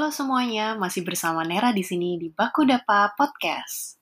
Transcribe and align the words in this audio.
Halo 0.00 0.16
semuanya, 0.16 0.80
masih 0.80 1.04
bersama 1.04 1.44
Nera 1.44 1.76
di 1.76 1.84
sini 1.84 2.16
di 2.16 2.32
Baku 2.32 2.64
Dapa 2.64 3.12
Podcast. 3.12 4.00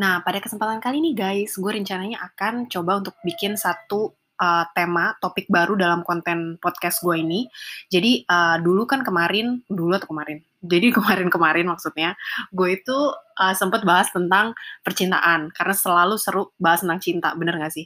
Nah, 0.00 0.24
pada 0.24 0.40
kesempatan 0.40 0.80
kali 0.80 1.04
ini 1.04 1.12
guys, 1.12 1.60
gue 1.60 1.68
rencananya 1.68 2.32
akan 2.32 2.64
coba 2.72 3.04
untuk 3.04 3.12
bikin 3.20 3.60
satu 3.60 4.16
uh, 4.40 4.64
tema, 4.72 5.20
topik 5.20 5.52
baru 5.52 5.76
dalam 5.76 6.00
konten 6.00 6.56
podcast 6.56 7.04
gue 7.04 7.20
ini. 7.20 7.44
Jadi 7.92 8.24
uh, 8.24 8.56
dulu 8.56 8.88
kan 8.88 9.04
kemarin, 9.04 9.60
dulu 9.68 9.92
atau 9.92 10.08
kemarin? 10.08 10.40
Jadi 10.64 10.88
kemarin-kemarin 10.96 11.68
maksudnya, 11.68 12.16
gue 12.48 12.72
itu 12.72 12.96
uh, 13.36 13.52
sempet 13.52 13.84
bahas 13.84 14.08
tentang 14.08 14.56
percintaan, 14.80 15.52
karena 15.52 15.74
selalu 15.76 16.16
seru 16.16 16.56
bahas 16.56 16.80
tentang 16.80 17.04
cinta, 17.04 17.36
bener 17.36 17.60
gak 17.60 17.76
sih? 17.76 17.84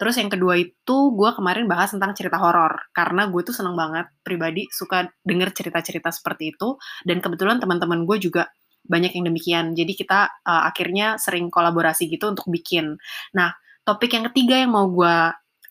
Terus 0.00 0.14
yang 0.18 0.30
kedua 0.32 0.58
itu 0.58 0.96
gue 1.14 1.30
kemarin 1.36 1.64
bahas 1.70 1.94
tentang 1.94 2.12
cerita 2.16 2.40
horor 2.40 2.90
karena 2.96 3.28
gue 3.30 3.42
tuh 3.44 3.54
seneng 3.54 3.78
banget 3.78 4.10
pribadi 4.26 4.66
suka 4.70 5.08
denger 5.22 5.54
cerita-cerita 5.54 6.10
seperti 6.10 6.56
itu 6.56 6.76
dan 7.06 7.22
kebetulan 7.22 7.62
teman-teman 7.62 8.04
gue 8.08 8.18
juga 8.18 8.50
banyak 8.84 9.16
yang 9.16 9.24
demikian. 9.32 9.66
Jadi 9.72 9.92
kita 9.96 10.28
uh, 10.44 10.62
akhirnya 10.68 11.16
sering 11.16 11.48
kolaborasi 11.48 12.06
gitu 12.12 12.28
untuk 12.28 12.52
bikin. 12.52 13.00
Nah, 13.32 13.56
topik 13.82 14.12
yang 14.12 14.28
ketiga 14.32 14.60
yang 14.60 14.76
mau 14.76 14.86
gue 14.92 15.16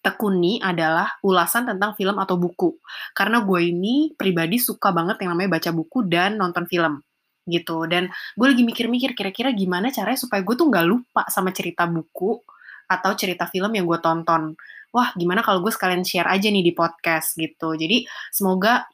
tekuni 0.03 0.59
adalah 0.59 1.07
ulasan 1.23 1.69
tentang 1.69 1.95
film 1.95 2.19
atau 2.19 2.35
buku. 2.35 2.75
Karena 3.15 3.45
gue 3.45 3.59
ini 3.63 4.11
pribadi 4.17 4.59
suka 4.59 4.91
banget 4.91 5.21
yang 5.23 5.37
namanya 5.37 5.57
baca 5.61 5.69
buku 5.71 6.09
dan 6.09 6.35
nonton 6.41 6.65
film 6.67 6.99
gitu. 7.47 7.87
Dan 7.87 8.11
gue 8.35 8.47
lagi 8.47 8.63
mikir-mikir 8.65 9.15
kira-kira 9.15 9.53
gimana 9.55 9.93
caranya 9.93 10.19
supaya 10.19 10.41
gue 10.43 10.55
tuh 10.57 10.67
nggak 10.67 10.85
lupa 10.87 11.23
sama 11.31 11.55
cerita 11.55 11.87
buku 11.87 12.43
atau 12.89 13.11
cerita 13.17 13.47
film 13.49 13.71
yang 13.73 13.85
gue 13.87 13.99
tonton. 13.99 14.53
Wah, 14.93 15.09
gimana 15.17 15.41
kalau 15.41 15.65
gue 15.65 15.73
sekalian 15.73 16.05
share 16.05 16.29
aja 16.29 16.47
nih 16.53 16.61
di 16.61 16.73
podcast 16.75 17.33
gitu. 17.33 17.73
Jadi 17.73 18.05
semoga 18.29 18.85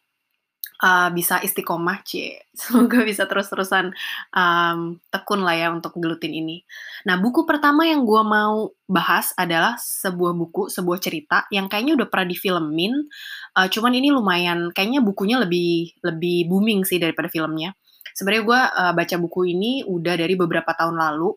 uh, 0.83 1.09
bisa 1.11 1.39
istiqomah, 1.43 2.01
C. 2.07 2.39
Semoga 2.59 3.03
bisa 3.03 3.27
terus-terusan 3.27 3.91
um, 4.31 4.97
tekun 5.11 5.43
lah 5.43 5.55
ya 5.55 5.67
untuk 5.71 5.95
gelutin 5.99 6.31
ini. 6.31 6.63
Nah, 7.07 7.19
buku 7.19 7.43
pertama 7.43 7.87
yang 7.87 8.03
gue 8.07 8.23
mau 8.23 8.71
bahas 8.87 9.31
adalah 9.35 9.75
sebuah 9.79 10.33
buku, 10.35 10.71
sebuah 10.71 10.99
cerita 10.99 11.45
yang 11.53 11.67
kayaknya 11.67 11.99
udah 11.99 12.07
pernah 12.07 12.27
difilmin. 12.31 12.93
Uh, 13.55 13.67
cuman 13.67 13.91
ini 13.95 14.09
lumayan, 14.11 14.71
kayaknya 14.71 15.03
bukunya 15.03 15.39
lebih 15.39 15.99
lebih 16.03 16.47
booming 16.47 16.87
sih 16.87 16.99
daripada 16.99 17.27
filmnya. 17.27 17.75
Sebenarnya 18.15 18.43
gue 18.43 18.59
uh, 18.59 18.93
baca 18.95 19.15
buku 19.19 19.55
ini 19.55 19.83
udah 19.87 20.15
dari 20.19 20.35
beberapa 20.35 20.71
tahun 20.75 20.99
lalu. 20.99 21.31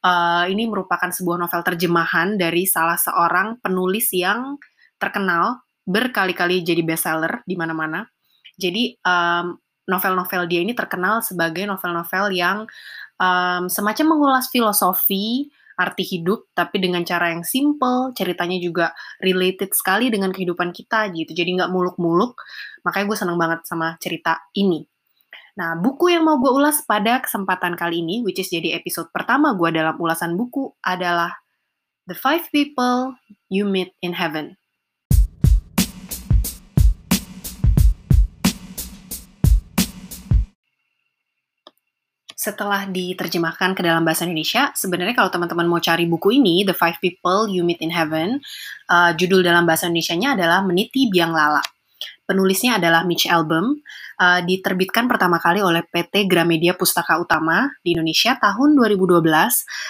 Uh, 0.00 0.48
ini 0.48 0.64
merupakan 0.64 1.12
sebuah 1.12 1.36
novel 1.36 1.60
terjemahan 1.60 2.40
dari 2.40 2.64
salah 2.64 2.96
seorang 2.96 3.60
penulis 3.60 4.08
yang 4.16 4.56
terkenal 4.96 5.60
berkali-kali 5.84 6.64
jadi 6.64 6.80
bestseller 6.80 7.44
di 7.44 7.52
mana-mana 7.52 8.08
jadi 8.60 8.96
um, 9.00 9.56
novel-novel 9.88 10.44
dia 10.46 10.60
ini 10.60 10.76
terkenal 10.76 11.24
sebagai 11.24 11.64
novel-novel 11.64 12.36
yang 12.36 12.68
um, 13.16 13.66
semacam 13.66 14.06
mengulas 14.14 14.52
filosofi, 14.52 15.48
arti 15.80 16.04
hidup, 16.04 16.52
tapi 16.52 16.76
dengan 16.76 17.00
cara 17.02 17.32
yang 17.32 17.42
simple, 17.42 18.12
ceritanya 18.12 18.60
juga 18.60 18.92
related 19.24 19.72
sekali 19.72 20.12
dengan 20.12 20.30
kehidupan 20.30 20.76
kita 20.76 21.08
gitu. 21.16 21.32
Jadi 21.32 21.56
nggak 21.56 21.72
muluk-muluk. 21.72 22.36
Makanya 22.84 23.04
gue 23.08 23.18
seneng 23.18 23.40
banget 23.40 23.64
sama 23.64 23.96
cerita 23.96 24.44
ini. 24.52 24.84
Nah, 25.58 25.74
buku 25.74 26.14
yang 26.14 26.22
mau 26.22 26.38
gue 26.38 26.52
ulas 26.52 26.86
pada 26.86 27.18
kesempatan 27.18 27.74
kali 27.74 28.06
ini, 28.06 28.22
which 28.22 28.38
is 28.38 28.50
jadi 28.50 28.78
episode 28.78 29.10
pertama 29.10 29.58
gue 29.58 29.74
dalam 29.74 29.98
ulasan 29.98 30.38
buku, 30.38 30.70
adalah 30.86 31.34
The 32.06 32.14
Five 32.14 32.54
People 32.54 33.18
You 33.50 33.66
Meet 33.66 33.98
in 34.02 34.14
Heaven. 34.14 34.60
setelah 42.40 42.88
diterjemahkan 42.88 43.76
ke 43.76 43.84
dalam 43.84 44.00
bahasa 44.00 44.24
Indonesia, 44.24 44.72
sebenarnya 44.72 45.12
kalau 45.12 45.28
teman-teman 45.28 45.68
mau 45.68 45.76
cari 45.76 46.08
buku 46.08 46.40
ini, 46.40 46.64
The 46.64 46.72
Five 46.72 46.96
People 46.96 47.52
You 47.52 47.68
Meet 47.68 47.84
in 47.84 47.92
Heaven, 47.92 48.40
uh, 48.88 49.12
judul 49.12 49.44
dalam 49.44 49.68
bahasa 49.68 49.92
Indonesia-nya 49.92 50.40
adalah 50.40 50.64
Meniti 50.64 51.12
Biang 51.12 51.36
Lala. 51.36 51.60
Penulisnya 52.30 52.78
adalah 52.78 53.02
Mitch 53.02 53.26
Album, 53.26 53.82
uh, 54.22 54.38
diterbitkan 54.46 55.10
pertama 55.10 55.42
kali 55.42 55.58
oleh 55.66 55.82
PT 55.82 56.30
Gramedia 56.30 56.78
Pustaka 56.78 57.18
Utama 57.18 57.74
di 57.82 57.98
Indonesia 57.98 58.38
tahun 58.38 58.78
2012, 58.78 59.18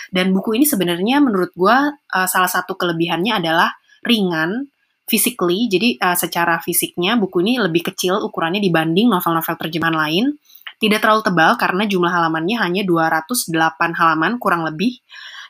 dan 0.08 0.32
buku 0.32 0.56
ini 0.56 0.64
sebenarnya 0.64 1.20
menurut 1.20 1.52
gue 1.52 1.76
uh, 1.92 2.28
salah 2.32 2.48
satu 2.48 2.80
kelebihannya 2.80 3.44
adalah 3.44 3.76
ringan, 4.08 4.72
physically, 5.04 5.68
jadi 5.68 6.00
uh, 6.00 6.16
secara 6.16 6.64
fisiknya 6.64 7.20
buku 7.20 7.44
ini 7.44 7.60
lebih 7.60 7.92
kecil 7.92 8.16
ukurannya 8.24 8.64
dibanding 8.64 9.12
novel-novel 9.12 9.60
terjemahan 9.60 10.00
lain, 10.00 10.40
tidak 10.80 11.04
terlalu 11.04 11.20
tebal 11.20 11.60
karena 11.60 11.84
jumlah 11.84 12.08
halamannya 12.08 12.56
hanya 12.56 12.88
208 12.88 13.52
halaman 14.00 14.40
kurang 14.40 14.64
lebih. 14.64 14.96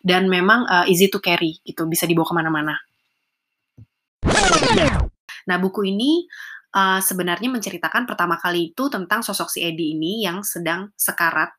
Dan 0.02 0.26
memang 0.26 0.66
uh, 0.66 0.90
easy 0.90 1.06
to 1.06 1.22
carry 1.22 1.62
gitu, 1.62 1.86
bisa 1.86 2.08
dibawa 2.08 2.26
ke 2.26 2.34
mana-mana. 2.34 2.74
Nah 5.44 5.56
buku 5.60 5.86
ini 5.86 6.24
uh, 6.74 7.00
sebenarnya 7.02 7.48
menceritakan 7.50 8.06
pertama 8.06 8.38
kali 8.38 8.74
itu 8.74 8.86
tentang 8.88 9.22
sosok 9.22 9.48
si 9.50 9.62
Eddie 9.62 9.94
ini 9.98 10.24
yang 10.24 10.42
sedang 10.46 10.90
sekarat. 10.94 11.50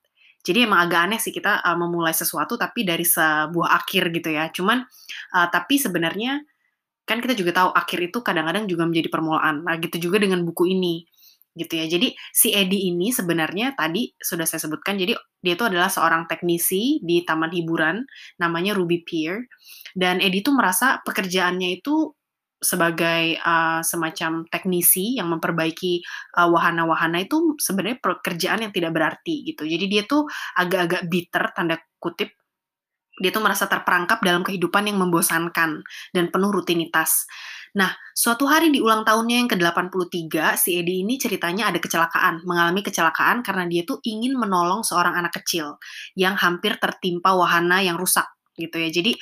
Jadi 0.41 0.65
emang 0.65 0.89
agak 0.89 0.99
aneh 1.05 1.19
sih 1.21 1.29
kita 1.29 1.61
uh, 1.61 1.77
memulai 1.77 2.15
sesuatu 2.17 2.57
tapi 2.57 2.81
dari 2.81 3.05
sebuah 3.05 3.69
akhir 3.77 4.09
gitu 4.09 4.29
ya. 4.33 4.49
Cuman 4.49 4.81
uh, 5.37 5.47
tapi 5.53 5.77
sebenarnya 5.77 6.41
kan 7.05 7.21
kita 7.21 7.37
juga 7.37 7.51
tahu 7.61 7.69
akhir 7.75 7.99
itu 8.09 8.17
kadang-kadang 8.25 8.65
juga 8.65 8.89
menjadi 8.89 9.09
permulaan. 9.11 9.67
Nah 9.67 9.77
gitu 9.77 10.09
juga 10.09 10.17
dengan 10.21 10.41
buku 10.41 10.71
ini 10.71 11.05
gitu 11.51 11.73
ya. 11.75 11.85
Jadi 11.87 12.15
si 12.31 12.55
Edi 12.55 12.87
ini 12.87 13.11
sebenarnya 13.11 13.75
tadi 13.75 14.11
sudah 14.15 14.47
saya 14.47 14.63
sebutkan, 14.63 14.95
jadi 14.95 15.19
dia 15.43 15.53
itu 15.59 15.65
adalah 15.67 15.91
seorang 15.91 16.25
teknisi 16.29 17.03
di 17.03 17.27
taman 17.27 17.51
hiburan, 17.51 18.07
namanya 18.39 18.71
Ruby 18.71 19.03
Pier. 19.03 19.51
Dan 19.91 20.23
Edi 20.23 20.39
itu 20.39 20.55
merasa 20.55 21.03
pekerjaannya 21.03 21.83
itu 21.83 22.15
sebagai 22.61 23.41
uh, 23.41 23.81
semacam 23.81 24.45
teknisi 24.47 25.17
yang 25.17 25.33
memperbaiki 25.33 26.05
uh, 26.37 26.47
wahana-wahana 26.53 27.25
itu 27.25 27.57
sebenarnya 27.57 27.97
pekerjaan 27.97 28.61
yang 28.61 28.71
tidak 28.71 28.93
berarti 28.93 29.41
gitu. 29.49 29.65
Jadi 29.65 29.85
dia 29.89 30.05
tuh 30.05 30.29
agak-agak 30.55 31.09
bitter 31.09 31.43
tanda 31.57 31.81
kutip 31.97 32.37
dia 33.21 33.29
tuh 33.29 33.43
merasa 33.43 33.69
terperangkap 33.69 34.23
dalam 34.23 34.41
kehidupan 34.41 34.87
yang 34.87 34.97
membosankan 34.97 35.83
dan 36.15 36.25
penuh 36.33 36.49
rutinitas. 36.49 37.29
Nah, 37.77 37.93
suatu 38.17 38.49
hari 38.49 38.73
di 38.73 38.81
ulang 38.83 39.05
tahunnya 39.05 39.45
yang 39.45 39.49
ke-83, 39.51 40.57
si 40.57 40.75
Edi 40.81 41.05
ini 41.05 41.15
ceritanya 41.21 41.71
ada 41.71 41.79
kecelakaan, 41.79 42.43
mengalami 42.43 42.81
kecelakaan 42.83 43.45
karena 43.45 43.69
dia 43.69 43.87
tuh 43.87 44.01
ingin 44.03 44.35
menolong 44.35 44.83
seorang 44.83 45.15
anak 45.15 45.37
kecil 45.39 45.79
yang 46.17 46.35
hampir 46.35 46.75
tertimpa 46.81 47.31
wahana 47.31 47.79
yang 47.79 47.95
rusak 47.95 48.27
gitu 48.55 48.75
ya. 48.77 48.89
Jadi 48.91 49.15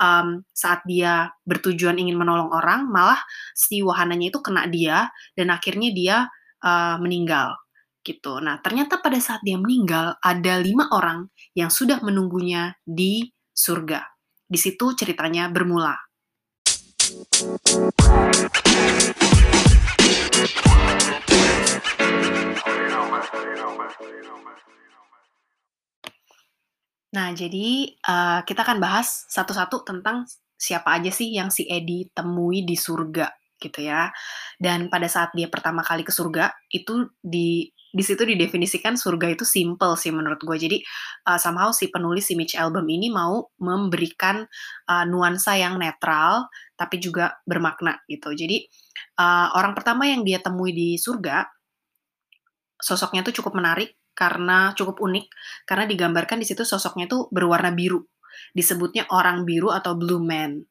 um, 0.00 0.42
saat 0.52 0.84
dia 0.84 1.32
bertujuan 1.44 1.96
ingin 1.96 2.16
menolong 2.16 2.52
orang, 2.52 2.88
malah 2.88 3.20
si 3.56 3.80
wahananya 3.80 4.32
itu 4.32 4.40
kena 4.44 4.68
dia 4.68 5.08
dan 5.34 5.52
akhirnya 5.52 5.90
dia 5.92 6.16
uh, 6.64 6.96
meninggal 7.00 7.56
gitu. 8.04 8.38
Nah 8.38 8.60
ternyata 8.60 9.00
pada 9.00 9.16
saat 9.16 9.40
dia 9.40 9.56
meninggal 9.56 10.20
ada 10.20 10.60
lima 10.60 10.92
orang 10.92 11.32
yang 11.56 11.72
sudah 11.72 12.04
menunggunya 12.04 12.76
di 12.84 13.32
surga. 13.50 14.04
Di 14.44 14.60
situ 14.60 14.92
ceritanya 14.92 15.48
bermula. 15.48 15.96
Nah, 27.14 27.30
jadi 27.30 27.94
uh, 28.10 28.42
kita 28.42 28.66
akan 28.66 28.82
bahas 28.82 29.22
satu-satu 29.30 29.86
tentang 29.86 30.26
siapa 30.58 30.98
aja 30.98 31.14
sih 31.14 31.30
yang 31.30 31.46
si 31.54 31.62
Edi 31.70 32.10
temui 32.10 32.66
di 32.66 32.74
surga 32.74 33.30
gitu 33.62 33.86
ya. 33.86 34.10
Dan 34.58 34.90
pada 34.90 35.06
saat 35.06 35.30
dia 35.30 35.46
pertama 35.46 35.86
kali 35.86 36.02
ke 36.02 36.10
surga 36.10 36.50
itu 36.74 37.06
di 37.22 37.70
di 37.94 38.02
situ 38.02 38.26
didefinisikan 38.26 38.98
surga 38.98 39.30
itu 39.38 39.46
simple 39.46 39.94
sih 39.94 40.10
menurut 40.10 40.42
gue. 40.42 40.58
Jadi 40.58 40.78
uh, 41.30 41.38
somehow 41.38 41.70
si 41.70 41.94
penulis 41.94 42.26
si 42.26 42.34
Mitch 42.34 42.58
Album 42.58 42.90
ini 42.90 43.06
mau 43.14 43.46
memberikan 43.62 44.42
uh, 44.90 45.04
nuansa 45.06 45.54
yang 45.54 45.78
netral 45.78 46.50
tapi 46.74 46.98
juga 46.98 47.38
bermakna 47.46 48.02
gitu. 48.10 48.34
Jadi 48.34 48.66
uh, 49.22 49.54
orang 49.54 49.78
pertama 49.78 50.10
yang 50.10 50.26
dia 50.26 50.42
temui 50.42 50.74
di 50.74 50.98
surga 50.98 51.46
sosoknya 52.82 53.22
tuh 53.22 53.38
cukup 53.38 53.54
menarik 53.54 53.94
karena 54.14 54.72
cukup 54.78 55.02
unik 55.02 55.26
karena 55.68 55.84
digambarkan 55.84 56.40
di 56.40 56.46
situ 56.46 56.62
sosoknya 56.62 57.10
tuh 57.10 57.28
berwarna 57.28 57.74
biru. 57.74 58.02
Disebutnya 58.54 59.06
orang 59.10 59.42
biru 59.42 59.70
atau 59.74 59.98
blue 59.98 60.22
man. 60.22 60.62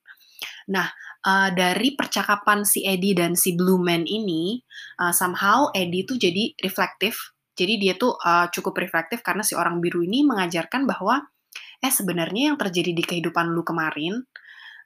Nah, 0.71 0.87
uh, 1.23 1.49
dari 1.51 1.95
percakapan 1.95 2.63
si 2.67 2.83
Eddie 2.83 3.15
dan 3.15 3.35
si 3.35 3.55
Blue 3.55 3.79
Man 3.79 4.03
ini, 4.07 4.59
uh, 4.99 5.11
somehow 5.15 5.71
Eddie 5.71 6.07
tuh 6.07 6.19
jadi 6.19 6.55
reflektif. 6.59 7.35
Jadi 7.53 7.77
dia 7.77 7.93
tuh 7.95 8.17
uh, 8.17 8.49
cukup 8.49 8.81
reflektif 8.81 9.21
karena 9.21 9.45
si 9.45 9.53
orang 9.53 9.77
biru 9.77 10.01
ini 10.01 10.25
mengajarkan 10.25 10.89
bahwa 10.89 11.21
eh 11.83 11.93
sebenarnya 11.93 12.53
yang 12.53 12.57
terjadi 12.57 12.91
di 12.95 13.03
kehidupan 13.03 13.51
lu 13.51 13.61
kemarin 13.61 14.25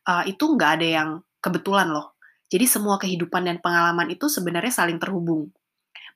uh, 0.10 0.24
itu 0.28 0.44
nggak 0.44 0.72
ada 0.82 0.88
yang 0.88 1.10
kebetulan 1.40 1.88
loh. 1.88 2.18
Jadi 2.48 2.66
semua 2.68 2.96
kehidupan 3.00 3.48
dan 3.48 3.58
pengalaman 3.60 4.12
itu 4.12 4.28
sebenarnya 4.28 4.72
saling 4.72 5.00
terhubung. 5.00 5.52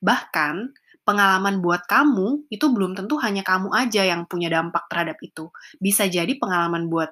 Bahkan 0.00 0.76
pengalaman 1.02 1.58
buat 1.58 1.84
kamu 1.86 2.46
itu 2.48 2.66
belum 2.70 2.94
tentu 2.94 3.18
hanya 3.18 3.42
kamu 3.42 3.74
aja 3.74 4.06
yang 4.06 4.26
punya 4.26 4.48
dampak 4.50 4.86
terhadap 4.86 5.18
itu. 5.22 5.50
Bisa 5.78 6.06
jadi 6.06 6.30
pengalaman 6.38 6.86
buat 6.86 7.10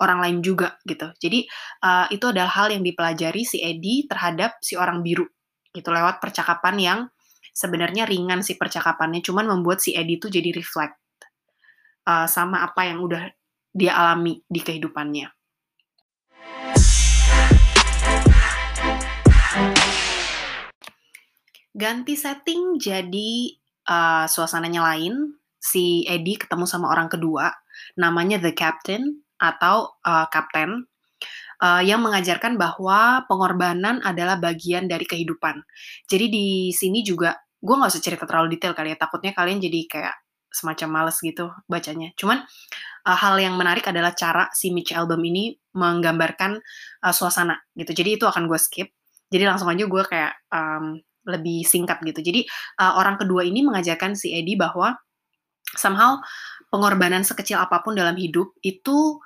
orang 0.00 0.18
lain 0.24 0.38
juga 0.44 0.76
gitu. 0.84 1.12
Jadi 1.16 1.48
uh, 1.84 2.08
itu 2.12 2.28
adalah 2.28 2.52
hal 2.52 2.72
yang 2.72 2.84
dipelajari 2.84 3.42
si 3.44 3.60
Edi 3.60 4.04
terhadap 4.08 4.60
si 4.60 4.76
orang 4.76 5.00
biru 5.00 5.24
gitu 5.72 5.92
lewat 5.92 6.24
percakapan 6.24 6.76
yang 6.80 6.98
sebenarnya 7.52 8.08
ringan 8.08 8.40
si 8.40 8.56
percakapannya, 8.56 9.20
cuman 9.24 9.48
membuat 9.48 9.80
si 9.80 9.96
Edi 9.96 10.20
itu 10.20 10.28
jadi 10.28 10.52
reflect 10.52 10.96
uh, 12.08 12.28
sama 12.28 12.64
apa 12.64 12.88
yang 12.88 13.00
udah 13.00 13.28
dia 13.72 13.92
alami 13.92 14.40
di 14.44 14.60
kehidupannya. 14.60 15.35
Ganti 21.76 22.16
setting 22.16 22.80
jadi 22.80 23.52
uh, 23.84 24.24
suasananya 24.24 24.80
lain. 24.80 25.36
Si 25.60 26.08
Eddie 26.08 26.40
ketemu 26.40 26.64
sama 26.64 26.88
orang 26.88 27.10
kedua, 27.12 27.52
namanya 28.00 28.40
The 28.40 28.56
Captain 28.56 29.20
atau 29.36 29.98
uh, 30.06 30.24
Kapten, 30.32 30.88
uh, 31.60 31.82
yang 31.82 32.00
mengajarkan 32.00 32.56
bahwa 32.56 33.24
pengorbanan 33.28 34.00
adalah 34.04 34.40
bagian 34.40 34.88
dari 34.88 35.04
kehidupan. 35.04 35.60
Jadi 36.08 36.26
di 36.30 36.46
sini 36.72 37.02
juga 37.02 37.36
gue 37.60 37.74
nggak 37.74 37.92
usah 37.92 38.04
cerita 38.04 38.24
terlalu 38.24 38.56
detail 38.56 38.78
kali 38.78 38.94
ya, 38.94 38.98
takutnya 39.00 39.34
kalian 39.34 39.58
jadi 39.58 39.80
kayak 39.90 40.16
semacam 40.48 40.88
males 41.02 41.18
gitu 41.20 41.52
bacanya. 41.68 42.14
Cuman 42.16 42.40
uh, 43.04 43.16
hal 43.18 43.36
yang 43.36 43.58
menarik 43.60 43.84
adalah 43.90 44.16
cara 44.16 44.48
si 44.56 44.72
Mitch 44.72 44.96
Album 44.96 45.20
ini 45.28 45.52
menggambarkan 45.76 46.56
uh, 47.04 47.12
suasana 47.12 47.58
gitu. 47.76 47.92
Jadi 47.92 48.16
itu 48.16 48.24
akan 48.24 48.48
gue 48.48 48.56
skip. 48.56 48.88
Jadi 49.26 49.44
langsung 49.44 49.68
aja 49.68 49.84
gue 49.84 50.02
kayak 50.06 50.32
um, 50.54 51.02
lebih 51.26 51.66
singkat 51.66 52.00
gitu. 52.06 52.22
Jadi 52.22 52.46
uh, 52.80 52.96
orang 52.96 53.18
kedua 53.20 53.42
ini 53.42 53.66
mengajarkan 53.66 54.14
si 54.14 54.32
Eddie 54.32 54.56
bahwa 54.56 54.94
somehow 55.74 56.22
pengorbanan 56.70 57.26
sekecil 57.26 57.58
apa 57.58 57.82
pun 57.82 57.98
dalam 57.98 58.14
hidup 58.14 58.54
itu 58.62 59.18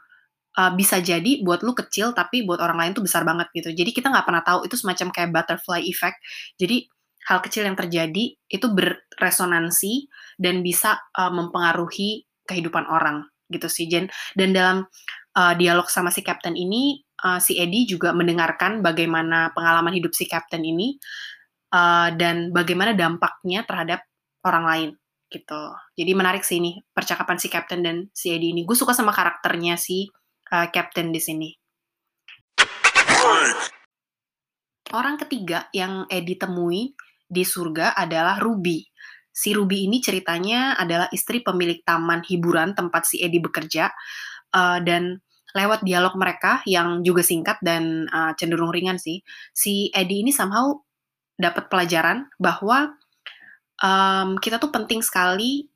uh, 0.57 0.73
bisa 0.75 0.99
jadi 0.99 1.45
buat 1.45 1.63
lu 1.63 1.77
kecil 1.77 2.17
tapi 2.17 2.43
buat 2.43 2.59
orang 2.59 2.79
lain 2.81 2.93
tuh 2.97 3.05
besar 3.05 3.23
banget 3.23 3.53
gitu. 3.55 3.71
Jadi 3.71 3.91
kita 3.93 4.09
nggak 4.09 4.27
pernah 4.27 4.43
tahu 4.43 4.67
itu 4.67 4.75
semacam 4.75 5.09
kayak 5.13 5.31
butterfly 5.31 5.81
effect. 5.85 6.19
Jadi 6.57 6.89
hal 7.29 7.39
kecil 7.45 7.69
yang 7.69 7.77
terjadi 7.77 8.35
itu 8.49 8.67
berresonansi 8.73 10.09
dan 10.41 10.65
bisa 10.65 10.97
uh, 11.15 11.31
mempengaruhi 11.31 12.25
kehidupan 12.49 12.89
orang 12.89 13.29
gitu 13.53 13.69
sih 13.69 13.87
Jen. 13.91 14.09
Dan 14.35 14.57
dalam 14.57 14.87
uh, 15.37 15.55
dialog 15.55 15.87
sama 15.91 16.09
si 16.11 16.25
Captain 16.25 16.57
ini 16.57 17.03
uh, 17.23 17.39
si 17.39 17.59
Eddie 17.61 17.87
juga 17.87 18.11
mendengarkan 18.17 18.81
bagaimana 18.81 19.53
pengalaman 19.53 19.95
hidup 19.95 20.15
si 20.17 20.27
Captain 20.27 20.63
ini 20.65 20.97
uh, 21.75 22.09
dan 22.15 22.51
bagaimana 22.55 22.95
dampaknya 22.95 23.65
terhadap 23.67 24.05
orang 24.47 24.65
lain 24.67 24.91
gitu. 25.31 25.63
Jadi 25.95 26.13
menarik 26.13 26.43
sih 26.43 26.59
ini 26.59 26.83
percakapan 26.91 27.39
si 27.39 27.47
Captain 27.47 27.81
dan 27.81 27.97
si 28.11 28.35
Eddie 28.35 28.51
ini. 28.51 28.67
Gue 28.67 28.75
suka 28.75 28.93
sama 28.93 29.15
karakternya 29.15 29.79
si 29.79 30.11
uh, 30.51 30.67
Captain 30.75 31.15
di 31.15 31.21
sini. 31.23 31.51
Orang 34.91 35.23
ketiga 35.23 35.71
yang 35.71 36.11
Eddie 36.11 36.35
temui 36.35 36.91
di 37.31 37.47
surga 37.47 37.95
adalah 37.95 38.43
Ruby. 38.43 38.83
Si 39.31 39.55
Ruby 39.55 39.87
ini 39.87 40.03
ceritanya 40.03 40.75
adalah 40.75 41.07
istri 41.15 41.47
pemilik 41.47 41.79
taman 41.87 42.27
hiburan 42.27 42.75
tempat 42.75 43.07
si 43.07 43.23
Eddie 43.23 43.39
bekerja 43.39 43.95
uh, 44.51 44.83
dan 44.83 45.23
lewat 45.55 45.87
dialog 45.87 46.15
mereka 46.19 46.63
yang 46.67 47.07
juga 47.07 47.23
singkat 47.23 47.63
dan 47.63 48.11
uh, 48.11 48.35
cenderung 48.35 48.75
ringan 48.75 48.99
sih, 48.99 49.23
si 49.55 49.91
Eddie 49.95 50.27
ini 50.27 50.35
somehow 50.35 50.75
dapat 51.41 51.73
pelajaran 51.73 52.29
bahwa 52.37 53.01
um, 53.81 54.37
kita 54.37 54.61
tuh 54.61 54.69
penting 54.69 55.01
sekali. 55.01 55.67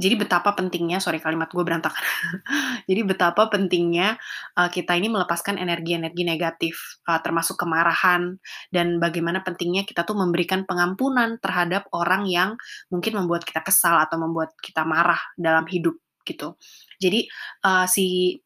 Jadi 0.00 0.16
betapa 0.16 0.56
pentingnya, 0.56 0.96
sorry 0.96 1.20
kalimat 1.20 1.52
gue 1.52 1.60
berantakan. 1.60 2.00
Jadi 2.88 3.04
betapa 3.04 3.52
pentingnya 3.52 4.16
uh, 4.56 4.72
kita 4.72 4.96
ini 4.96 5.12
melepaskan 5.12 5.60
energi-energi 5.60 6.24
negatif, 6.24 7.04
uh, 7.04 7.20
termasuk 7.20 7.60
kemarahan 7.60 8.40
dan 8.72 8.96
bagaimana 8.96 9.44
pentingnya 9.44 9.84
kita 9.84 10.08
tuh 10.08 10.16
memberikan 10.16 10.64
pengampunan 10.64 11.36
terhadap 11.44 11.84
orang 11.92 12.24
yang 12.24 12.56
mungkin 12.88 13.20
membuat 13.20 13.44
kita 13.44 13.60
kesal 13.60 14.00
atau 14.00 14.16
membuat 14.16 14.56
kita 14.64 14.88
marah 14.88 15.20
dalam 15.36 15.68
hidup 15.68 16.00
gitu. 16.24 16.56
Jadi 16.96 17.28
uh, 17.68 17.84
si 17.84 18.40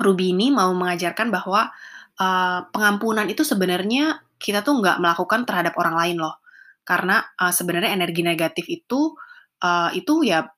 Ruby 0.00 0.32
ini 0.32 0.48
mau 0.48 0.72
mengajarkan 0.72 1.28
bahwa 1.28 1.68
uh, 2.16 2.60
pengampunan 2.72 3.28
itu 3.28 3.44
sebenarnya 3.44 4.24
kita 4.40 4.64
tuh 4.64 4.80
nggak 4.80 4.98
melakukan 4.98 5.44
terhadap 5.44 5.76
orang 5.76 5.94
lain 5.94 6.16
loh. 6.24 6.40
Karena 6.82 7.20
uh, 7.36 7.52
sebenarnya 7.52 7.92
energi 7.92 8.24
negatif 8.24 8.64
itu 8.66 9.12
uh, 9.60 9.92
itu 9.92 10.24
ya 10.24 10.48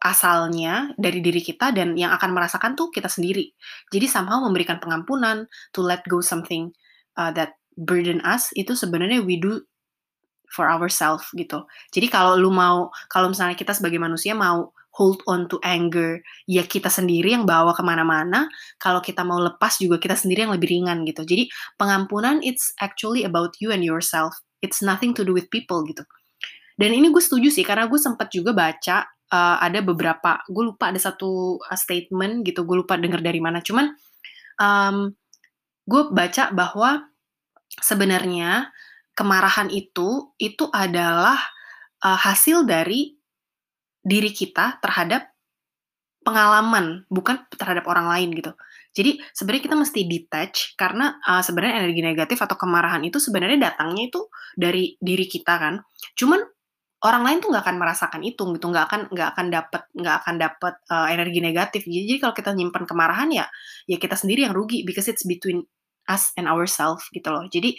asalnya 0.00 0.96
dari 0.96 1.20
diri 1.20 1.44
kita 1.44 1.76
dan 1.76 1.92
yang 1.92 2.10
akan 2.16 2.32
merasakan 2.34 2.74
tuh 2.74 2.90
kita 2.90 3.06
sendiri. 3.06 3.52
Jadi 3.92 4.10
somehow 4.10 4.42
memberikan 4.42 4.82
pengampunan 4.82 5.46
to 5.70 5.84
let 5.84 6.02
go 6.08 6.18
something 6.24 6.74
uh, 7.20 7.30
that 7.30 7.54
burden 7.76 8.18
us 8.26 8.50
itu 8.58 8.74
sebenarnya 8.74 9.22
we 9.22 9.38
do 9.38 9.62
for 10.50 10.66
ourselves 10.66 11.30
gitu. 11.36 11.62
Jadi 11.94 12.10
kalau 12.10 12.34
lu 12.34 12.50
mau 12.50 12.90
kalau 13.06 13.30
misalnya 13.30 13.54
kita 13.54 13.70
sebagai 13.76 14.02
manusia 14.02 14.34
mau 14.34 14.74
hold 14.90 15.22
on 15.30 15.46
to 15.46 15.62
anger, 15.62 16.18
ya 16.50 16.66
kita 16.66 16.90
sendiri 16.90 17.32
yang 17.34 17.46
bawa 17.46 17.72
ke 17.74 17.82
mana-mana. 17.86 18.50
Kalau 18.82 18.98
kita 18.98 19.22
mau 19.22 19.38
lepas 19.38 19.78
juga 19.78 20.02
kita 20.02 20.18
sendiri 20.18 20.46
yang 20.46 20.54
lebih 20.54 20.68
ringan 20.70 21.06
gitu. 21.06 21.22
Jadi 21.22 21.46
pengampunan 21.78 22.42
it's 22.42 22.74
actually 22.82 23.22
about 23.22 23.54
you 23.62 23.70
and 23.70 23.86
yourself. 23.86 24.34
It's 24.60 24.82
nothing 24.82 25.14
to 25.16 25.22
do 25.22 25.32
with 25.32 25.48
people 25.48 25.86
gitu. 25.86 26.02
Dan 26.74 26.96
ini 26.96 27.12
gue 27.12 27.22
setuju 27.22 27.52
sih 27.52 27.62
karena 27.62 27.86
gue 27.86 28.00
sempat 28.00 28.32
juga 28.32 28.56
baca 28.56 29.04
uh, 29.30 29.56
ada 29.60 29.84
beberapa, 29.84 30.42
gue 30.48 30.64
lupa 30.74 30.90
ada 30.90 30.98
satu 30.98 31.60
uh, 31.60 31.78
statement 31.78 32.42
gitu, 32.42 32.66
gue 32.66 32.76
lupa 32.82 32.96
denger 32.96 33.20
dari 33.20 33.38
mana. 33.38 33.60
Cuman 33.60 33.92
um, 34.58 35.12
gue 35.86 36.02
baca 36.10 36.50
bahwa 36.50 37.04
sebenarnya 37.78 38.72
kemarahan 39.14 39.68
itu 39.68 40.34
itu 40.40 40.66
adalah 40.72 41.36
uh, 42.00 42.18
hasil 42.18 42.64
dari 42.64 43.19
diri 44.00 44.32
kita 44.32 44.80
terhadap 44.80 45.30
pengalaman, 46.20 47.08
bukan 47.08 47.48
terhadap 47.56 47.88
orang 47.88 48.06
lain 48.08 48.36
gitu. 48.36 48.52
Jadi 48.90 49.22
sebenarnya 49.32 49.64
kita 49.70 49.76
mesti 49.78 50.00
detach 50.04 50.56
karena 50.74 51.16
uh, 51.22 51.40
sebenarnya 51.40 51.86
energi 51.86 52.02
negatif 52.02 52.38
atau 52.42 52.58
kemarahan 52.58 53.00
itu 53.06 53.22
sebenarnya 53.22 53.70
datangnya 53.72 54.10
itu 54.10 54.20
dari 54.58 54.98
diri 54.98 55.26
kita 55.30 55.54
kan. 55.56 55.74
Cuman 56.18 56.42
orang 57.00 57.22
lain 57.24 57.38
tuh 57.40 57.48
nggak 57.54 57.64
akan 57.64 57.76
merasakan 57.80 58.20
itu 58.26 58.42
gitu, 58.52 58.66
nggak 58.68 58.84
akan 58.90 59.00
nggak 59.08 59.28
akan 59.32 59.46
dapat 59.48 59.82
nggak 59.96 60.16
akan 60.24 60.34
dapat 60.36 60.74
uh, 60.90 61.08
energi 61.08 61.40
negatif. 61.40 61.80
Jadi, 61.86 62.04
jadi 62.04 62.18
kalau 62.20 62.34
kita 62.36 62.50
nyimpan 62.52 62.84
kemarahan 62.84 63.28
ya 63.32 63.46
ya 63.88 63.96
kita 63.96 64.18
sendiri 64.18 64.44
yang 64.44 64.52
rugi 64.52 64.84
because 64.84 65.08
it's 65.08 65.24
between 65.24 65.64
us 66.10 66.34
and 66.34 66.50
ourselves 66.50 67.06
gitu 67.14 67.30
loh. 67.30 67.46
Jadi 67.46 67.78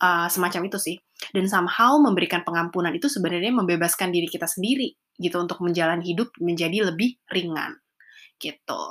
uh, 0.00 0.30
semacam 0.30 0.70
itu 0.70 0.78
sih. 0.78 0.96
Dan 1.34 1.50
somehow 1.50 1.98
memberikan 1.98 2.46
pengampunan 2.46 2.94
itu 2.94 3.10
sebenarnya 3.10 3.50
membebaskan 3.50 4.14
diri 4.14 4.30
kita 4.30 4.46
sendiri 4.46 4.94
gitu 5.18 5.36
untuk 5.40 5.60
menjalani 5.60 6.04
hidup 6.04 6.32
menjadi 6.40 6.92
lebih 6.92 7.18
ringan 7.28 7.76
gitu. 8.40 8.82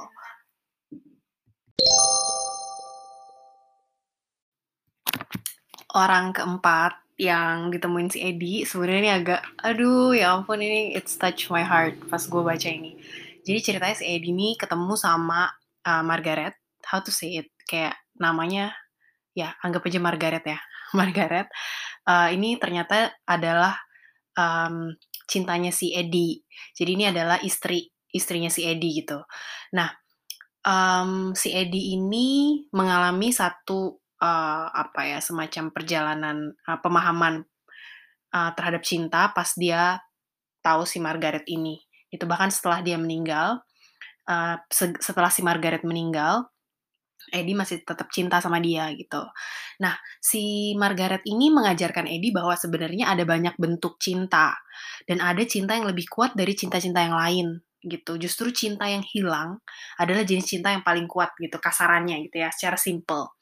Orang 5.91 6.31
keempat 6.31 6.95
yang 7.19 7.69
ditemuin 7.69 8.09
si 8.09 8.23
Edi 8.23 8.63
sebenarnya 8.63 9.01
ini 9.01 9.11
agak 9.11 9.41
aduh 9.61 10.15
ya 10.15 10.33
ampun 10.33 10.57
ini 10.57 10.95
it's 10.97 11.19
touch 11.19 11.51
my 11.53 11.61
heart 11.61 11.99
pas 12.07 12.23
gue 12.23 12.41
baca 12.41 12.69
ini. 12.69 12.97
Jadi 13.41 13.59
ceritanya 13.59 13.95
si 13.97 14.05
Edi 14.07 14.31
ini 14.31 14.55
ketemu 14.55 14.93
sama 14.95 15.51
uh, 15.85 16.03
Margaret, 16.05 16.55
how 16.85 17.03
to 17.03 17.11
say 17.11 17.43
it 17.43 17.49
kayak 17.67 17.97
namanya 18.17 18.73
ya 19.37 19.55
anggap 19.63 19.85
aja 19.87 19.99
Margaret 19.99 20.43
ya 20.43 20.59
Margaret 20.97 21.47
uh, 22.05 22.27
ini 22.31 22.59
ternyata 22.59 23.15
adalah 23.23 23.77
um, 24.35 24.93
cintanya 25.31 25.71
si 25.71 25.95
Eddie 25.95 26.43
jadi 26.75 26.91
ini 26.91 27.05
adalah 27.07 27.39
istri 27.39 27.87
istrinya 28.11 28.51
si 28.51 28.67
Eddie 28.67 29.01
gitu. 29.01 29.23
Nah 29.71 29.89
um, 30.67 31.31
si 31.33 31.55
Eddie 31.55 31.95
ini 31.95 32.59
mengalami 32.75 33.31
satu 33.31 33.97
uh, 34.21 34.67
apa 34.67 35.07
ya 35.07 35.19
semacam 35.23 35.71
perjalanan 35.71 36.37
uh, 36.67 36.79
pemahaman 36.83 37.47
uh, 38.35 38.51
terhadap 38.53 38.83
cinta 38.83 39.31
pas 39.31 39.49
dia 39.55 40.03
tahu 40.61 40.83
si 40.85 41.01
Margaret 41.01 41.47
ini. 41.47 41.81
Itu 42.11 42.27
bahkan 42.27 42.51
setelah 42.51 42.83
dia 42.83 42.99
meninggal 42.99 43.63
uh, 44.27 44.55
setelah 44.99 45.31
si 45.31 45.41
Margaret 45.41 45.81
meninggal 45.87 46.50
Eddie 47.29 47.53
masih 47.53 47.85
tetap 47.85 48.09
cinta 48.09 48.41
sama 48.41 48.57
dia 48.57 48.89
gitu. 48.97 49.21
Nah, 49.79 49.93
si 50.17 50.73
Margaret 50.73 51.21
ini 51.29 51.53
mengajarkan 51.53 52.09
Eddie 52.09 52.33
bahwa 52.33 52.57
sebenarnya 52.57 53.13
ada 53.13 53.23
banyak 53.23 53.53
bentuk 53.61 54.01
cinta 54.01 54.57
dan 55.05 55.21
ada 55.21 55.45
cinta 55.45 55.77
yang 55.77 55.85
lebih 55.85 56.09
kuat 56.09 56.33
dari 56.33 56.57
cinta-cinta 56.57 57.05
yang 57.05 57.13
lain 57.13 57.47
gitu. 57.81 58.17
Justru 58.17 58.53
cinta 58.53 58.85
yang 58.85 59.01
hilang 59.05 59.61
adalah 59.97 60.21
jenis 60.21 60.45
cinta 60.45 60.69
yang 60.73 60.85
paling 60.85 61.05
kuat 61.09 61.33
gitu 61.37 61.57
kasarannya 61.57 62.25
gitu 62.29 62.41
ya, 62.41 62.49
secara 62.53 62.77
simple. 62.77 63.37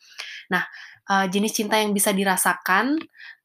Nah, 0.52 0.64
uh, 1.12 1.26
jenis 1.28 1.56
cinta 1.56 1.76
yang 1.80 1.92
bisa 1.92 2.16
dirasakan 2.16 2.96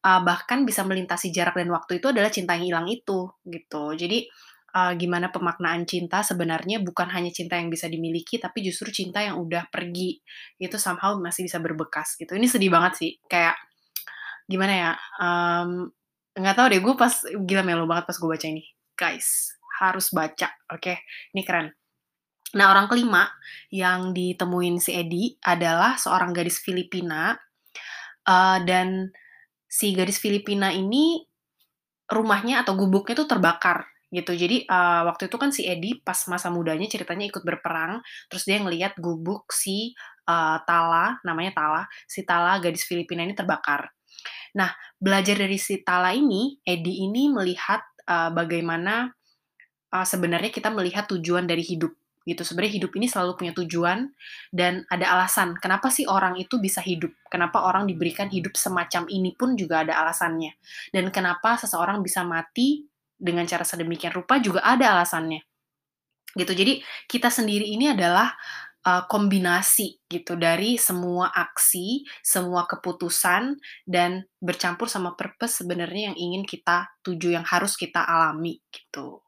uh, 0.04 0.20
bahkan 0.22 0.62
bisa 0.62 0.84
melintasi 0.84 1.32
jarak 1.32 1.56
dan 1.56 1.72
waktu 1.72 1.98
itu 1.98 2.12
adalah 2.12 2.28
cinta 2.28 2.54
yang 2.54 2.66
hilang 2.68 2.86
itu 2.86 3.32
gitu. 3.42 3.84
Jadi 3.96 4.28
uh, 4.74 4.92
gimana 4.98 5.30
pemaknaan 5.30 5.86
cinta 5.86 6.26
sebenarnya 6.26 6.82
bukan 6.82 7.06
hanya 7.14 7.30
cinta 7.30 7.54
yang 7.54 7.70
bisa 7.70 7.86
dimiliki 7.86 8.42
tapi 8.42 8.66
justru 8.66 8.90
cinta 8.90 9.22
yang 9.22 9.38
udah 9.38 9.70
pergi. 9.70 10.18
Itu 10.58 10.76
somehow 10.76 11.14
masih 11.22 11.46
bisa 11.46 11.62
berbekas 11.62 12.18
gitu. 12.18 12.34
Ini 12.34 12.50
sedih 12.50 12.74
banget 12.74 12.92
sih. 12.98 13.10
Kayak 13.30 13.54
gimana 14.44 14.72
ya 14.74 14.90
um, 15.22 15.88
nggak 16.34 16.56
tahu 16.58 16.66
deh 16.68 16.80
gue 16.84 16.94
pas 17.00 17.14
gila 17.24 17.64
melo 17.64 17.88
banget 17.88 18.04
pas 18.10 18.16
gue 18.18 18.28
baca 18.28 18.46
ini. 18.50 18.64
Guys 18.98 19.54
harus 19.78 20.10
baca 20.10 20.50
oke? 20.74 20.82
Okay? 20.82 20.96
ini 21.32 21.42
keren. 21.46 21.70
Nah 22.54 22.70
orang 22.70 22.86
kelima 22.86 23.26
yang 23.70 24.14
ditemuin 24.14 24.78
si 24.78 24.94
Edi 24.94 25.34
adalah 25.42 25.98
seorang 25.98 26.30
gadis 26.30 26.62
Filipina 26.62 27.34
uh, 28.26 28.58
dan 28.62 29.10
si 29.66 29.90
gadis 29.90 30.22
Filipina 30.22 30.70
ini 30.70 31.26
rumahnya 32.06 32.62
atau 32.62 32.78
gubuknya 32.78 33.18
tuh 33.18 33.26
terbakar 33.26 33.93
gitu. 34.12 34.32
Jadi 34.34 34.68
uh, 34.68 35.08
waktu 35.08 35.28
itu 35.28 35.36
kan 35.40 35.50
si 35.54 35.64
Edi 35.68 36.00
pas 36.00 36.18
masa 36.28 36.48
mudanya 36.48 36.88
ceritanya 36.88 37.28
ikut 37.28 37.42
berperang, 37.44 38.00
terus 38.28 38.44
dia 38.44 38.60
ngelihat 38.60 38.98
gubuk 39.00 39.50
si 39.52 39.92
uh, 40.28 40.58
Tala, 40.64 41.20
namanya 41.22 41.56
Tala, 41.56 41.82
si 42.08 42.24
Tala 42.24 42.58
gadis 42.60 42.84
Filipina 42.84 43.24
ini 43.24 43.36
terbakar. 43.36 43.92
Nah, 44.54 44.70
belajar 44.96 45.34
dari 45.34 45.58
si 45.58 45.82
Tala 45.82 46.14
ini, 46.14 46.58
Edi 46.62 47.04
ini 47.04 47.26
melihat 47.28 47.82
uh, 48.06 48.30
bagaimana 48.30 49.10
uh, 49.90 50.06
sebenarnya 50.06 50.50
kita 50.54 50.70
melihat 50.70 51.10
tujuan 51.10 51.46
dari 51.46 51.62
hidup 51.62 51.90
gitu. 52.24 52.40
Sebenarnya 52.40 52.80
hidup 52.80 52.92
ini 52.96 53.06
selalu 53.06 53.36
punya 53.36 53.52
tujuan 53.52 54.08
dan 54.48 54.88
ada 54.88 55.12
alasan. 55.12 55.54
Kenapa 55.60 55.92
sih 55.92 56.08
orang 56.08 56.40
itu 56.40 56.56
bisa 56.56 56.80
hidup? 56.80 57.12
Kenapa 57.28 57.62
orang 57.62 57.84
diberikan 57.84 58.32
hidup 58.32 58.56
semacam 58.56 59.06
ini 59.12 59.36
pun 59.36 59.54
juga 59.54 59.84
ada 59.84 60.00
alasannya. 60.00 60.56
Dan 60.90 61.12
kenapa 61.12 61.60
seseorang 61.60 62.00
bisa 62.00 62.24
mati 62.24 62.88
dengan 63.16 63.46
cara 63.48 63.62
sedemikian 63.62 64.12
rupa 64.12 64.38
juga 64.42 64.62
ada 64.62 64.94
alasannya. 64.98 65.42
Gitu. 66.34 66.52
Jadi 66.52 66.82
kita 67.06 67.30
sendiri 67.30 67.64
ini 67.64 67.94
adalah 67.94 68.34
uh, 68.82 69.06
kombinasi 69.06 70.02
gitu 70.10 70.34
dari 70.34 70.74
semua 70.76 71.30
aksi, 71.30 72.02
semua 72.20 72.66
keputusan 72.66 73.54
dan 73.86 74.26
bercampur 74.42 74.90
sama 74.90 75.14
purpose 75.14 75.62
sebenarnya 75.62 76.10
yang 76.12 76.16
ingin 76.18 76.42
kita 76.42 76.90
tuju, 77.06 77.38
yang 77.38 77.46
harus 77.46 77.78
kita 77.78 78.02
alami 78.02 78.58
gitu 78.74 79.24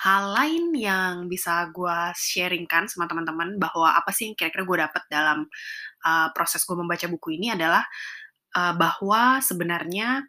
hal 0.00 0.32
lain 0.32 0.72
yang 0.72 1.28
bisa 1.28 1.68
gue 1.68 1.98
sharingkan 2.16 2.88
sama 2.88 3.04
teman-teman 3.04 3.60
bahwa 3.60 3.92
apa 3.92 4.08
sih 4.16 4.32
yang 4.32 4.36
kira-kira 4.36 4.64
gue 4.64 4.78
dapat 4.88 5.02
dalam 5.12 5.38
uh, 6.08 6.28
proses 6.32 6.64
gue 6.64 6.72
membaca 6.72 7.04
buku 7.04 7.36
ini 7.36 7.52
adalah 7.52 7.84
uh, 8.56 8.72
bahwa 8.72 9.44
sebenarnya 9.44 10.24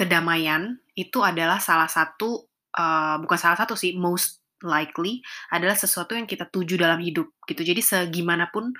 kedamaian 0.00 0.80
itu 0.96 1.20
adalah 1.20 1.60
salah 1.60 1.92
satu 1.92 2.48
uh, 2.72 3.20
bukan 3.20 3.36
salah 3.36 3.60
satu 3.60 3.76
sih 3.76 3.92
most 3.92 4.40
likely 4.64 5.20
adalah 5.52 5.76
sesuatu 5.76 6.16
yang 6.16 6.24
kita 6.24 6.48
tuju 6.48 6.80
dalam 6.80 7.00
hidup 7.04 7.36
gitu. 7.44 7.60
Jadi 7.60 7.80
segimanapun 7.84 8.72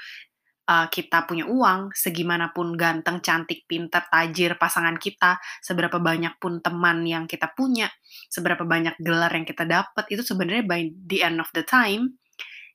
uh, 0.68 0.86
kita 0.92 1.24
punya 1.24 1.48
uang, 1.48 1.92
segimanapun 1.96 2.76
ganteng, 2.76 3.24
cantik, 3.24 3.64
pintar, 3.64 4.06
tajir 4.12 4.60
pasangan 4.60 4.96
kita, 5.00 5.40
seberapa 5.64 5.96
banyak 5.96 6.36
pun 6.36 6.60
teman 6.60 7.04
yang 7.08 7.24
kita 7.24 7.50
punya, 7.56 7.88
seberapa 8.28 8.62
banyak 8.62 8.96
gelar 9.00 9.32
yang 9.32 9.48
kita 9.48 9.64
dapat, 9.64 10.04
itu 10.12 10.20
sebenarnya 10.20 10.64
by 10.68 10.80
the 11.08 11.24
end 11.24 11.40
of 11.40 11.48
the 11.56 11.64
time, 11.64 12.20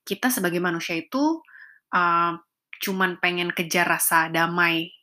kita 0.05 0.29
sebagai 0.33 0.61
manusia 0.61 0.97
itu 0.97 1.41
uh, 1.93 2.33
cuman 2.81 3.17
pengen 3.23 3.53
kejar 3.55 3.87
rasa 3.87 4.27
damai 4.33 4.94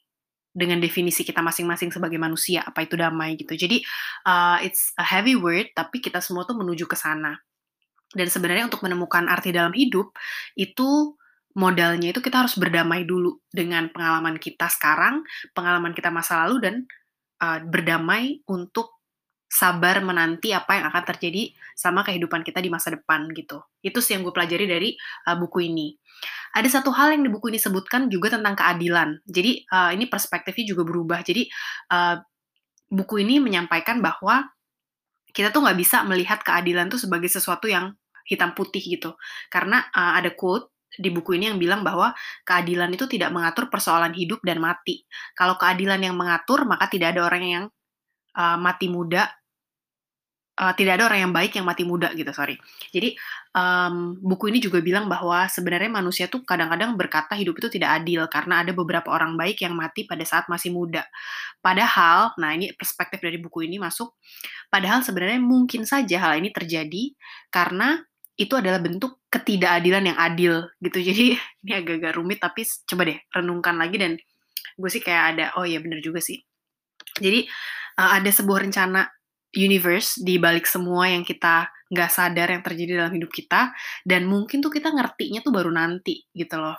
dengan 0.52 0.78
definisi 0.78 1.24
kita 1.24 1.40
masing-masing 1.40 1.88
sebagai 1.88 2.20
manusia 2.20 2.60
apa 2.62 2.84
itu 2.84 2.94
damai 2.94 3.40
gitu. 3.40 3.56
Jadi 3.56 3.80
uh, 4.28 4.60
it's 4.60 4.92
a 5.00 5.04
heavy 5.04 5.34
word 5.34 5.72
tapi 5.72 6.04
kita 6.04 6.20
semua 6.20 6.44
tuh 6.44 6.54
menuju 6.56 6.84
ke 6.84 6.94
sana. 6.94 7.40
Dan 8.12 8.28
sebenarnya 8.28 8.68
untuk 8.68 8.84
menemukan 8.84 9.24
arti 9.24 9.56
dalam 9.56 9.72
hidup 9.72 10.12
itu 10.52 11.16
modalnya 11.56 12.12
itu 12.12 12.20
kita 12.20 12.44
harus 12.44 12.56
berdamai 12.60 13.08
dulu 13.08 13.40
dengan 13.48 13.88
pengalaman 13.88 14.36
kita 14.36 14.68
sekarang, 14.68 15.24
pengalaman 15.56 15.96
kita 15.96 16.12
masa 16.12 16.44
lalu 16.44 16.56
dan 16.60 16.74
uh, 17.40 17.60
berdamai 17.64 18.44
untuk 18.48 19.01
sabar 19.52 20.00
menanti 20.00 20.56
apa 20.56 20.80
yang 20.80 20.88
akan 20.88 21.04
terjadi 21.12 21.52
sama 21.76 22.00
kehidupan 22.00 22.40
kita 22.40 22.64
di 22.64 22.72
masa 22.72 22.96
depan 22.96 23.28
gitu. 23.36 23.60
Itu 23.84 24.00
sih 24.00 24.16
yang 24.16 24.24
gue 24.24 24.32
pelajari 24.32 24.64
dari 24.64 24.96
uh, 25.28 25.36
buku 25.36 25.68
ini. 25.68 25.92
Ada 26.56 26.80
satu 26.80 26.88
hal 26.96 27.12
yang 27.12 27.28
di 27.28 27.30
buku 27.30 27.52
ini 27.52 27.60
sebutkan 27.60 28.08
juga 28.08 28.32
tentang 28.32 28.56
keadilan. 28.56 29.20
Jadi 29.28 29.68
uh, 29.68 29.92
ini 29.92 30.08
perspektifnya 30.08 30.72
juga 30.72 30.88
berubah. 30.88 31.20
Jadi 31.20 31.52
uh, 31.92 32.16
buku 32.88 33.20
ini 33.20 33.44
menyampaikan 33.44 34.00
bahwa 34.00 34.48
kita 35.36 35.52
tuh 35.52 35.68
nggak 35.68 35.76
bisa 35.76 36.00
melihat 36.08 36.40
keadilan 36.40 36.88
tuh 36.88 37.00
sebagai 37.00 37.28
sesuatu 37.28 37.68
yang 37.68 37.92
hitam 38.24 38.56
putih 38.56 38.80
gitu. 38.80 39.12
Karena 39.52 39.84
uh, 39.92 40.16
ada 40.16 40.32
quote 40.32 40.72
di 40.96 41.12
buku 41.12 41.36
ini 41.36 41.52
yang 41.52 41.60
bilang 41.60 41.84
bahwa 41.84 42.16
keadilan 42.44 42.88
itu 42.92 43.04
tidak 43.04 43.32
mengatur 43.32 43.68
persoalan 43.68 44.16
hidup 44.16 44.40
dan 44.44 44.60
mati. 44.60 45.04
Kalau 45.36 45.60
keadilan 45.60 46.00
yang 46.00 46.16
mengatur, 46.16 46.64
maka 46.64 46.88
tidak 46.88 47.16
ada 47.16 47.28
orang 47.28 47.44
yang 47.44 47.64
uh, 48.36 48.56
mati 48.60 48.92
muda, 48.92 49.28
uh, 50.58 50.72
tidak 50.76 51.00
ada 51.00 51.04
orang 51.08 51.20
yang 51.28 51.32
baik 51.32 51.52
yang 51.56 51.66
mati 51.68 51.86
muda 51.86 52.12
gitu, 52.12 52.28
sorry. 52.34 52.58
Jadi 52.92 53.16
um, 53.56 54.18
buku 54.20 54.52
ini 54.52 54.58
juga 54.60 54.84
bilang 54.84 55.08
bahwa 55.08 55.48
sebenarnya 55.48 55.88
manusia 55.88 56.26
tuh 56.28 56.44
kadang-kadang 56.44 56.96
berkata 56.98 57.32
hidup 57.38 57.56
itu 57.60 57.68
tidak 57.78 58.02
adil 58.02 58.26
karena 58.28 58.60
ada 58.64 58.72
beberapa 58.76 59.08
orang 59.12 59.38
baik 59.38 59.64
yang 59.64 59.72
mati 59.72 60.04
pada 60.04 60.24
saat 60.26 60.50
masih 60.52 60.72
muda. 60.74 61.06
Padahal, 61.64 62.36
nah 62.36 62.52
ini 62.52 62.74
perspektif 62.76 63.22
dari 63.22 63.38
buku 63.38 63.64
ini 63.64 63.78
masuk, 63.78 64.18
padahal 64.68 65.00
sebenarnya 65.00 65.40
mungkin 65.40 65.88
saja 65.88 66.18
hal 66.20 66.42
ini 66.42 66.50
terjadi 66.50 67.14
karena 67.48 68.02
itu 68.40 68.56
adalah 68.56 68.80
bentuk 68.80 69.20
ketidakadilan 69.28 70.12
yang 70.12 70.18
adil 70.18 70.54
gitu. 70.82 70.98
Jadi 71.08 71.36
ini 71.38 71.72
agak-agak 71.72 72.12
rumit 72.18 72.38
tapi 72.42 72.66
coba 72.66 73.02
deh 73.08 73.18
renungkan 73.32 73.76
lagi 73.78 73.96
dan 74.00 74.12
gue 74.72 74.90
sih 74.90 75.04
kayak 75.04 75.36
ada 75.36 75.44
oh 75.60 75.64
ya 75.68 75.78
bener 75.78 76.00
juga 76.00 76.18
sih. 76.18 76.40
Jadi 77.20 77.44
uh, 78.00 78.10
ada 78.16 78.30
sebuah 78.32 78.64
rencana 78.64 79.04
universe 79.52 80.20
di 80.20 80.40
balik 80.40 80.64
semua 80.64 81.08
yang 81.08 81.22
kita 81.22 81.68
nggak 81.92 82.10
sadar 82.10 82.48
yang 82.48 82.64
terjadi 82.64 83.04
dalam 83.04 83.12
hidup 83.12 83.28
kita 83.28 83.68
dan 84.02 84.24
mungkin 84.24 84.64
tuh 84.64 84.72
kita 84.72 84.88
ngertinya 84.88 85.44
tuh 85.44 85.52
baru 85.52 85.68
nanti 85.68 86.24
gitu 86.32 86.56
loh. 86.56 86.76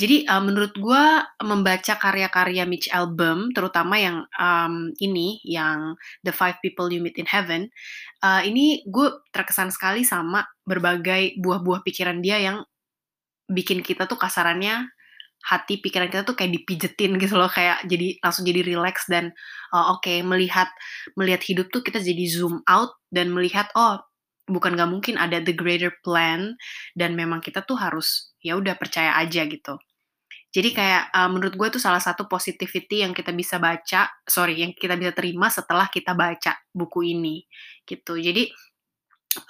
Jadi 0.00 0.24
uh, 0.24 0.40
menurut 0.40 0.72
gue 0.72 1.04
membaca 1.44 1.92
karya-karya 2.00 2.64
Mitch 2.64 2.88
Album, 2.88 3.52
terutama 3.52 4.00
yang 4.00 4.24
um, 4.40 4.96
ini, 4.96 5.44
yang 5.44 5.92
The 6.24 6.32
Five 6.32 6.56
People 6.64 6.88
You 6.88 7.04
Meet 7.04 7.20
in 7.20 7.28
Heaven, 7.28 7.68
uh, 8.24 8.40
ini 8.40 8.80
gue 8.88 9.20
terkesan 9.28 9.68
sekali 9.68 10.00
sama 10.00 10.40
berbagai 10.64 11.36
buah-buah 11.36 11.84
pikiran 11.84 12.24
dia 12.24 12.40
yang 12.40 12.64
bikin 13.52 13.84
kita 13.84 14.08
tuh 14.08 14.16
kasarannya 14.16 14.88
hati 15.40 15.80
pikiran 15.80 16.12
kita 16.12 16.22
tuh 16.22 16.36
kayak 16.36 16.52
dipijetin 16.62 17.16
gitu 17.16 17.34
loh 17.36 17.48
kayak 17.48 17.84
jadi 17.88 18.20
langsung 18.20 18.44
jadi 18.44 18.60
relax 18.64 19.08
dan 19.08 19.32
uh, 19.72 19.96
oke 19.96 20.04
okay, 20.04 20.20
melihat 20.20 20.68
melihat 21.16 21.40
hidup 21.44 21.72
tuh 21.72 21.80
kita 21.80 21.98
jadi 22.00 22.24
zoom 22.28 22.60
out 22.68 22.92
dan 23.08 23.32
melihat 23.32 23.72
oh 23.72 24.00
bukan 24.50 24.74
gak 24.74 24.90
mungkin 24.90 25.14
ada 25.16 25.38
the 25.40 25.54
greater 25.54 25.94
plan 26.02 26.58
dan 26.98 27.14
memang 27.14 27.40
kita 27.40 27.64
tuh 27.64 27.78
harus 27.78 28.34
ya 28.42 28.58
udah 28.58 28.76
percaya 28.76 29.16
aja 29.16 29.46
gitu 29.46 29.80
jadi 30.50 30.74
kayak 30.74 31.02
uh, 31.14 31.30
menurut 31.30 31.54
gue 31.54 31.66
itu 31.70 31.78
salah 31.78 32.02
satu 32.02 32.26
positivity 32.26 33.06
yang 33.06 33.14
kita 33.14 33.30
bisa 33.30 33.62
baca, 33.62 34.10
sorry, 34.26 34.58
yang 34.58 34.74
kita 34.74 34.98
bisa 34.98 35.14
terima 35.14 35.46
setelah 35.46 35.86
kita 35.86 36.10
baca 36.18 36.58
buku 36.74 37.14
ini, 37.14 37.46
gitu. 37.86 38.18
Jadi 38.18 38.50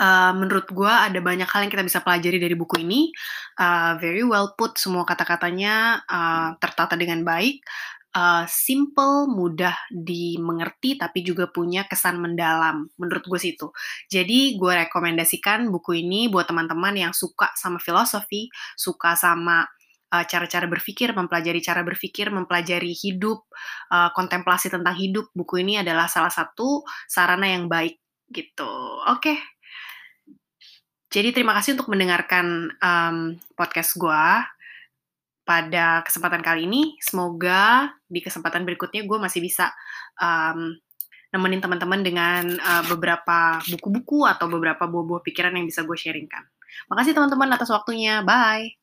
uh, 0.00 0.32
menurut 0.37 0.68
gue 0.68 0.90
ada 0.90 1.18
banyak 1.20 1.49
hal 1.49 1.64
yang 1.64 1.72
kita 1.72 1.84
bisa 1.87 1.99
pelajari 2.04 2.37
dari 2.37 2.56
buku 2.56 2.84
ini. 2.84 3.10
Uh, 3.56 3.96
very 4.00 4.25
well 4.25 4.52
put, 4.56 4.76
semua 4.76 5.08
kata-katanya 5.08 6.04
uh, 6.04 6.49
tertata 6.60 6.96
dengan 6.96 7.25
baik. 7.25 7.64
Uh, 8.10 8.42
simple, 8.50 9.30
mudah 9.30 9.78
dimengerti, 9.87 10.99
tapi 10.99 11.22
juga 11.22 11.46
punya 11.46 11.87
kesan 11.87 12.18
mendalam. 12.18 12.90
Menurut 12.99 13.22
gue 13.22 13.38
sih 13.38 13.54
itu. 13.54 13.70
Jadi 14.10 14.58
gue 14.58 14.72
rekomendasikan 14.87 15.70
buku 15.70 16.02
ini 16.02 16.26
buat 16.26 16.50
teman-teman 16.50 16.99
yang 16.99 17.12
suka 17.14 17.54
sama 17.54 17.78
filosofi, 17.78 18.50
suka 18.75 19.14
sama 19.14 19.62
uh, 20.10 20.25
cara-cara 20.26 20.66
berpikir, 20.66 21.14
mempelajari 21.14 21.62
cara 21.62 21.87
berpikir, 21.87 22.34
mempelajari 22.34 22.90
hidup, 22.90 23.46
uh, 23.94 24.10
kontemplasi 24.10 24.75
tentang 24.75 24.99
hidup. 24.99 25.30
Buku 25.30 25.62
ini 25.62 25.78
adalah 25.78 26.10
salah 26.10 26.34
satu 26.34 26.82
sarana 27.06 27.46
yang 27.46 27.70
baik 27.70 28.02
gitu. 28.34 28.66
Oke. 29.06 29.38
Okay. 29.38 29.38
Jadi 31.10 31.34
terima 31.34 31.58
kasih 31.58 31.74
untuk 31.74 31.90
mendengarkan 31.90 32.70
um, 32.78 33.34
podcast 33.58 33.98
gue 33.98 34.24
pada 35.42 36.06
kesempatan 36.06 36.38
kali 36.38 36.70
ini. 36.70 36.94
Semoga 37.02 37.90
di 38.06 38.22
kesempatan 38.22 38.62
berikutnya 38.62 39.02
gue 39.02 39.18
masih 39.18 39.42
bisa 39.42 39.74
um, 40.22 40.78
nemenin 41.34 41.58
teman-teman 41.58 42.00
dengan 42.06 42.54
uh, 42.62 42.86
beberapa 42.86 43.58
buku-buku 43.74 44.22
atau 44.22 44.46
beberapa 44.46 44.86
buah-buah 44.86 45.22
pikiran 45.26 45.58
yang 45.58 45.66
bisa 45.66 45.82
gue 45.82 45.98
sharingkan. 45.98 46.46
Makasih 46.86 47.18
teman-teman 47.18 47.58
atas 47.58 47.74
waktunya. 47.74 48.22
Bye. 48.22 48.79